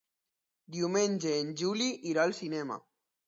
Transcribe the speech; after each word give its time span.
Diumenge 0.77 1.35
en 1.41 1.53
Juli 1.61 1.91
irà 2.13 2.25
al 2.27 2.33
cinema. 2.41 2.79